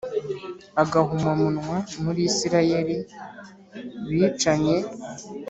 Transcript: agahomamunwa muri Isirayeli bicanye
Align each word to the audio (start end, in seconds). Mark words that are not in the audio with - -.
agahomamunwa 0.83 1.75
muri 2.03 2.19
Isirayeli 2.29 2.97
bicanye 4.09 4.77